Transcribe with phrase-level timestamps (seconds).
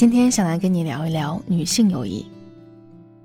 [0.00, 2.24] 今天想来跟你聊一聊女性友谊，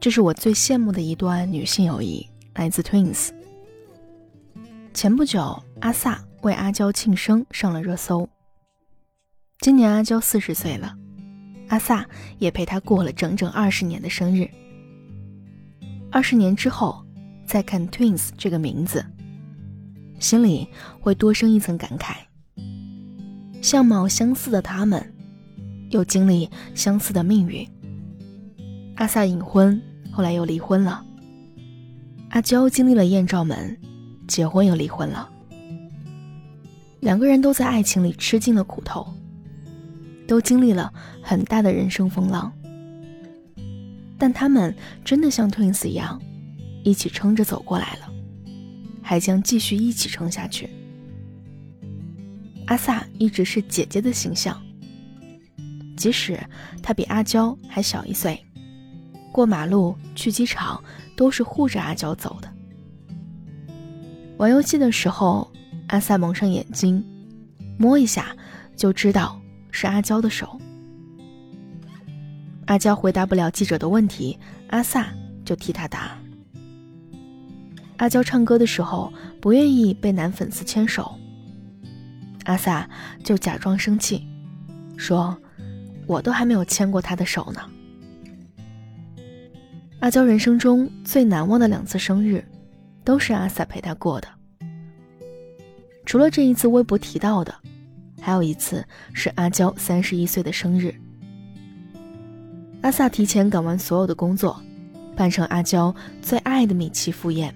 [0.00, 3.28] 这是我最羡慕的一段女性友谊，来自 Twins。
[4.94, 8.26] 前不久，阿 sa 为阿娇庆生上了热搜。
[9.58, 10.96] 今年阿娇四十岁了，
[11.68, 12.06] 阿 sa
[12.38, 14.48] 也陪她过了整整二十年的生日。
[16.10, 17.04] 二十年之后，
[17.44, 19.04] 再看 Twins 这个名字，
[20.18, 20.66] 心里
[21.02, 22.14] 会多生一层感慨。
[23.60, 25.11] 相貌相似的他们，
[25.92, 27.66] 又经历相似的命运。
[28.96, 31.04] 阿萨隐婚，后来又离婚了。
[32.30, 33.78] 阿娇经历了艳照门，
[34.26, 35.30] 结婚又离婚了。
[37.00, 39.06] 两个人都在爱情里吃尽了苦头，
[40.26, 42.52] 都经历了很大的人生风浪。
[44.18, 44.74] 但他们
[45.04, 46.20] 真的像 twins 一样，
[46.84, 48.12] 一起撑着走过来了，
[49.02, 50.70] 还将继续一起撑下去。
[52.66, 54.62] 阿萨一直是姐姐的形象，
[56.02, 56.36] 即使
[56.82, 58.44] 他比阿娇还小一岁，
[59.30, 60.82] 过马路、去机场
[61.16, 62.52] 都是护着阿娇走的。
[64.36, 65.48] 玩游戏的时候，
[65.86, 67.04] 阿萨蒙上眼睛，
[67.78, 68.36] 摸一下
[68.74, 70.60] 就知道是阿娇的手。
[72.66, 74.36] 阿娇回答不了记者的问题，
[74.70, 75.06] 阿萨
[75.44, 76.18] 就替她答。
[77.98, 81.16] 阿娇唱歌的时候不愿意被男粉丝牵手，
[82.46, 82.90] 阿萨
[83.22, 84.26] 就假装生气，
[84.96, 85.38] 说
[86.06, 87.60] ：“我都还没有牵过他的手呢。”
[90.00, 92.44] 阿娇人生中最难忘的两次生日，
[93.04, 94.28] 都是阿萨陪她过的。
[96.04, 97.54] 除了这一次微博提到的，
[98.20, 100.92] 还有一次是阿娇三十一岁的生日。
[102.80, 104.60] 阿萨提前赶完所有的工作，
[105.14, 107.54] 扮成阿娇最爱的米奇赴宴。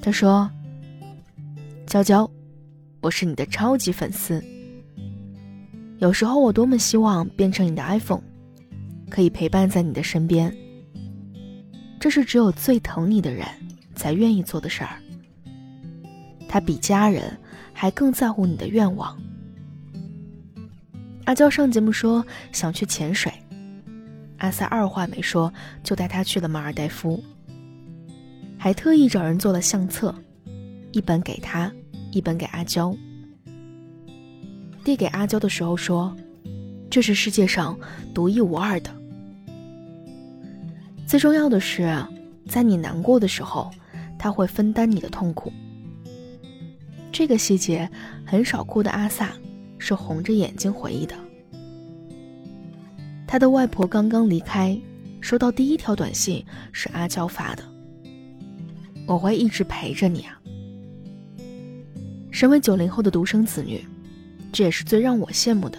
[0.00, 0.48] 他说
[1.84, 2.30] ：“娇娇，
[3.00, 4.40] 我是你的超级粉丝。
[5.98, 8.22] 有时候我多么希望变成你的 iPhone，
[9.08, 10.54] 可以陪伴在你的身边。
[11.98, 13.46] 这是只有最疼你的人
[13.94, 15.00] 才愿意做的事儿。
[16.48, 17.36] 他比家人
[17.72, 19.16] 还更在乎你的愿望。”
[21.24, 23.32] 阿娇上节目说想去潜水。
[24.38, 27.24] 阿 sa 二话没说，就带他去了马尔代夫，
[28.58, 30.14] 还特意找人做了相册，
[30.92, 31.72] 一本给他，
[32.12, 32.94] 一本给阿娇。
[34.86, 36.16] 递给阿娇的时候说
[36.88, 37.76] ：“这是世界上
[38.14, 38.90] 独一无二的。
[41.08, 41.92] 最重要的是，
[42.48, 43.68] 在你难过的时候，
[44.16, 45.52] 他会分担你的痛苦。”
[47.10, 47.90] 这个细节
[48.24, 49.32] 很少哭的阿萨
[49.76, 51.16] 是红着眼睛回忆的。
[53.26, 54.80] 他的外婆刚刚离开，
[55.20, 57.64] 收到第一条短信是阿娇发的
[59.08, 60.40] ：“我会一直陪着你啊。”
[62.30, 63.84] 身为九零后的独生子女，
[64.52, 65.78] 这也是最让我羡慕的。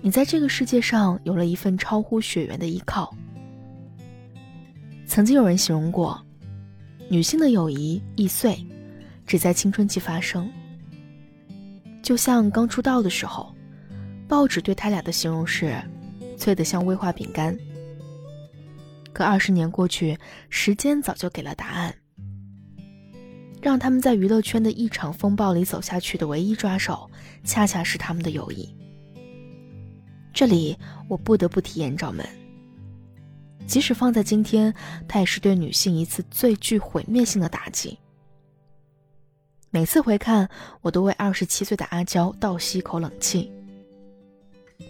[0.00, 3.14] 你在这个世界上有了一份超乎血缘的依靠。
[5.06, 6.20] 曾经有人形容过，
[7.08, 8.58] 女性的友谊易碎，
[9.26, 10.50] 只在青春期发生。
[12.02, 13.54] 就像刚出道的时候。
[14.26, 15.76] 报纸对他俩的形容是，
[16.38, 17.56] 脆得像威化饼干。
[19.12, 20.18] 可二十年过去，
[20.48, 21.94] 时间早就给了答案。
[23.64, 27.10] 让他们在娱乐圈的一场风暴里走下去的唯一抓手，
[27.44, 28.68] 恰恰是他们的友谊。
[30.34, 30.76] 这里
[31.08, 32.28] 我不得不提艳照门。
[33.66, 34.74] 即使放在今天，
[35.08, 37.98] 它也是对女性一次最具毁灭性的打击。
[39.70, 40.46] 每次回看，
[40.82, 43.50] 我都为二十七岁的阿娇倒吸一口冷气。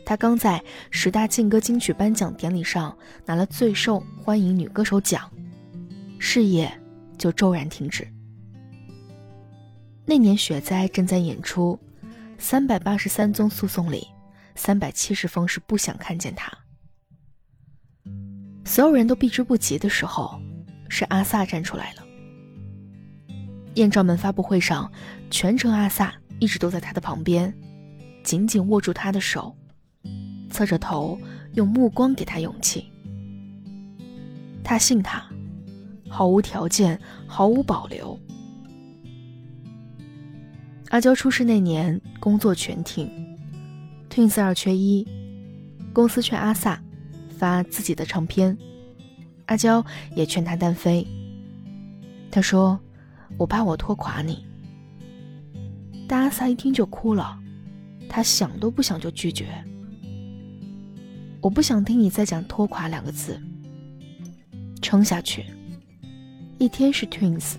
[0.05, 0.61] 她刚在
[0.91, 5.31] 十大劲歌金曲颁奖典礼上拿了最受欢迎女歌手奖，
[6.19, 6.69] 事业
[7.17, 8.05] 就骤然停止。
[10.07, 11.79] 那年雪灾正在演出，
[12.39, 14.07] 三百八十三宗诉讼里，
[14.55, 16.53] 三百七十封是不想看见他。
[18.67, 20.39] 所有人都避之不及的时候，
[20.89, 22.03] 是阿萨站出来了。
[23.75, 24.91] 艳照门发布会上，
[25.31, 27.53] 全程阿萨一直都在他的旁边，
[28.23, 29.57] 紧紧握住他的手。
[30.51, 31.19] 侧着头，
[31.55, 32.91] 用目光给他勇气。
[34.63, 35.27] 他信他，
[36.09, 38.19] 毫无条件，毫无保留。
[40.95, 43.11] 阿娇出事那年，工作全停
[44.09, 45.05] ，Twins 二缺一，
[45.93, 46.79] 公司劝阿 sa
[47.37, 48.57] 发自己的唱片，
[49.47, 51.05] 阿娇也劝他单飞。
[52.31, 52.79] 他说
[53.37, 54.47] ：“我怕我拖垮你。”
[56.07, 57.37] 但阿 sa 一听就哭了，
[58.09, 59.49] 他想都不想就拒绝。
[61.41, 63.37] 我不想听你再讲“拖垮”两个字。
[64.81, 65.45] 撑下去，
[66.59, 67.55] 一天是 twins，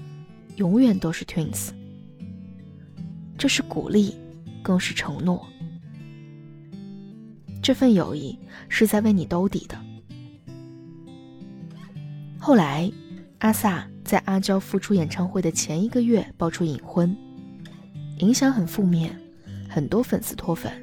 [0.56, 1.72] 永远都是 twins。
[3.46, 4.16] 这是鼓励，
[4.64, 5.48] 更是承诺。
[7.62, 8.36] 这份友谊
[8.70, 9.80] 是在为你兜底的。
[12.40, 12.92] 后来，
[13.38, 17.16] 阿萨在阿娇复出演唱会的前一个月爆出隐婚，
[18.18, 19.16] 影响很负面，
[19.70, 20.74] 很多粉丝脱粉。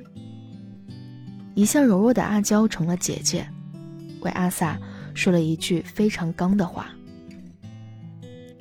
[1.57, 3.45] 一向柔弱的阿娇成了姐姐，
[4.21, 4.79] 为阿萨
[5.15, 6.93] 说了一句非常刚的话：“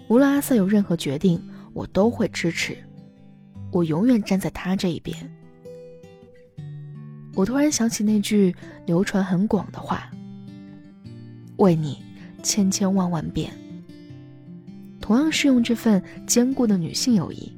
[0.09, 1.39] 无论阿萨有任何决定，
[1.71, 2.75] 我都会支持，
[3.71, 5.17] 我永远站在他这一边。”
[7.33, 10.11] 我突然想起那句流传很广的话
[11.57, 12.01] ：“为你。”
[12.43, 13.53] 千千万万遍，
[14.99, 17.55] 同样适用这份坚固的女性友谊。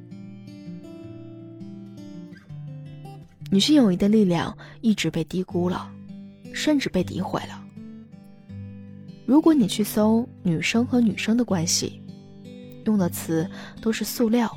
[3.50, 5.90] 女性友谊的力量一直被低估了，
[6.52, 7.64] 甚至被诋毁了。
[9.24, 11.98] 如果你去搜女生和女生的关系，
[12.84, 13.48] 用的词
[13.80, 14.54] 都是塑料、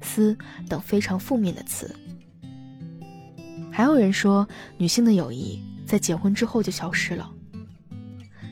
[0.00, 0.36] 丝
[0.68, 1.94] 等非常负面的词。
[3.70, 4.46] 还有人说，
[4.76, 7.30] 女性的友谊在结婚之后就消失了。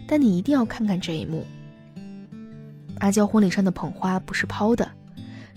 [0.07, 1.45] 但你一定要看看这一幕。
[2.99, 4.89] 阿娇婚礼上的捧花不是抛的，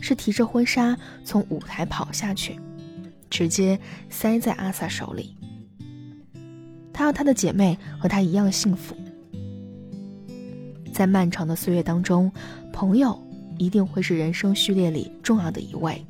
[0.02, 2.60] 是提着婚纱从舞台跑下去，
[3.30, 5.36] 直接塞在阿萨手里。
[6.92, 8.96] 她和她的姐妹和她一样幸福。
[10.92, 12.32] 在漫长的岁月当中，
[12.74, 13.18] 朋友
[13.60, 16.04] 一定会是人生序列里重要的一位。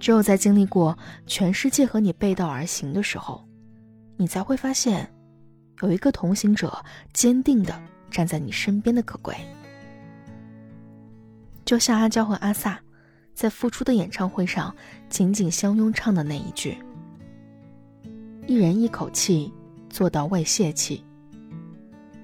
[0.00, 0.98] 只有在经历过
[1.28, 3.46] 全世界和你背道而行的时候，
[4.16, 5.08] 你才会发现。
[5.80, 6.72] 有一个同行者
[7.12, 7.76] 坚定的
[8.08, 9.34] 站在你身边的可贵，
[11.64, 12.80] 就像阿娇和阿萨
[13.34, 14.72] 在复出的演唱会上
[15.08, 16.78] 紧紧相拥唱的那一句
[18.46, 19.52] ：“一人一口气，
[19.90, 21.04] 做到未泄气。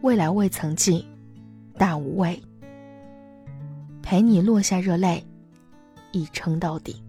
[0.03, 1.05] 未来未曾尽，
[1.77, 2.41] 大无畏。
[4.09, 5.23] 陪你落下热泪，
[6.13, 7.03] 一撑到底。”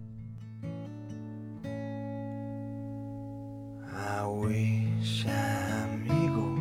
[3.90, 6.58] I wish I'm eagle,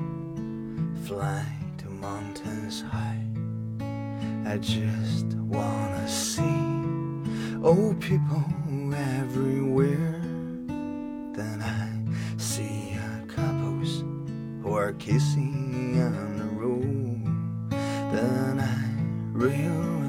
[1.03, 1.43] fly
[1.79, 3.19] to mountains high.
[4.45, 6.41] I just wanna see
[7.61, 8.41] old people
[8.93, 10.21] everywhere.
[11.35, 11.89] Then I
[12.37, 14.05] see a couples
[14.63, 17.27] who are kissing on the road.
[18.13, 18.87] Then I
[19.33, 20.07] realize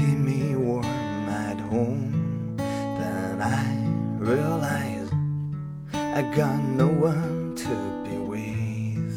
[0.00, 2.56] keep me warm at home.
[2.56, 3.62] Then I
[4.18, 5.10] realize
[5.92, 7.74] I got no one to
[8.04, 9.14] be with.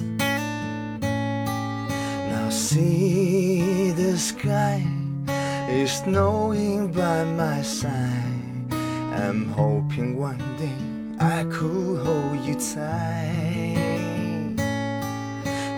[2.31, 4.85] Now see the sky
[5.69, 8.73] is snowing by my side.
[9.23, 10.79] I'm hoping one day
[11.19, 14.55] I could hold you tight.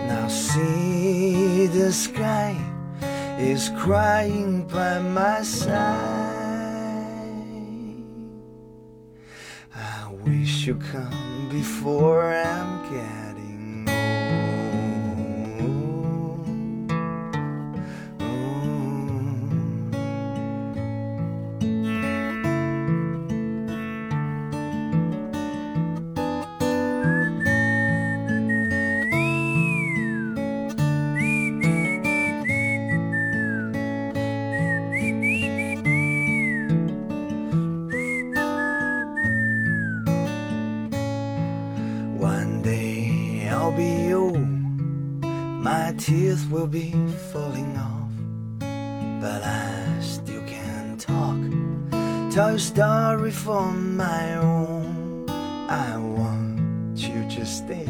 [0.08, 2.56] Now see the sky
[3.38, 5.76] is crying by my side.
[9.74, 12.75] I wish you'd come before I'm
[45.98, 46.92] tears will be
[47.32, 48.10] falling off,
[49.20, 51.38] but I still can't talk.
[52.32, 55.26] Tell a story for my own.
[55.68, 57.86] I want you to stay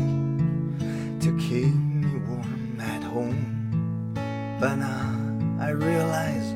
[1.21, 4.15] to keep me warm at home,
[4.61, 6.55] but now I realize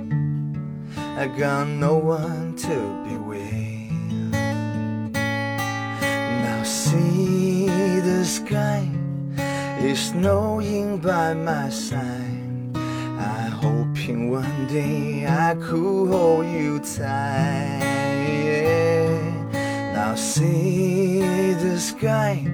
[0.96, 3.90] I got no one to be with.
[6.44, 7.66] Now see
[8.00, 8.99] the sky
[9.82, 12.76] is snowing by my side.
[12.76, 17.80] I hoping one day I could hold you tight.
[19.94, 21.20] Now see
[21.54, 22.46] the sky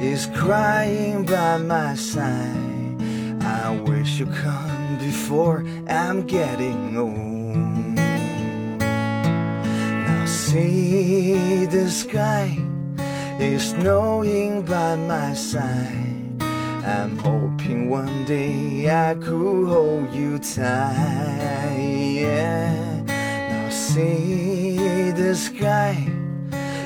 [0.00, 2.96] is crying by my side.
[3.42, 7.94] I wish you come before I'm getting old.
[10.06, 12.58] Now see the sky
[13.38, 16.19] is snowing by my side.
[16.84, 21.76] I'm hoping one day I could hold you tight.
[21.78, 23.02] Yeah.
[23.04, 26.08] Now see the sky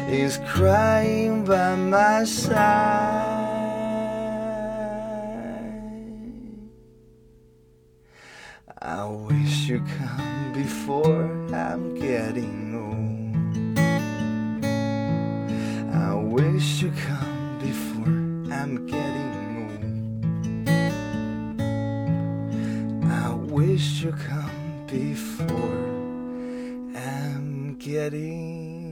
[0.09, 3.45] is crying by my side.
[8.83, 11.25] I wish you come before
[11.55, 13.14] I'm getting old.
[27.85, 28.84] getting